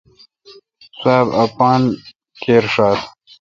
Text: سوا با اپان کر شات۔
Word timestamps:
سوا 1.01 1.15
با 1.27 1.33
اپان 1.43 1.81
کر 2.41 2.63
شات۔ 2.73 2.99